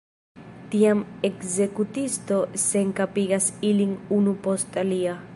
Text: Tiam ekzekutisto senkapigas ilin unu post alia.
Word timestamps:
Tiam 0.75 1.01
ekzekutisto 1.27 2.39
senkapigas 2.63 3.51
ilin 3.73 3.93
unu 4.17 4.33
post 4.49 4.81
alia. 4.85 5.15